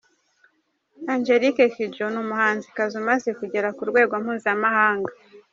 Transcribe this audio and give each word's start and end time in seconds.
Angelique 1.13 1.65
Kidjo 1.73 2.05
ni 2.09 2.19
umuhanzikazi 2.23 2.93
umaze 3.01 3.29
kugera 3.39 3.67
ku 3.77 3.83
rwego 3.89 4.13
mpuzamahanga. 4.23 5.11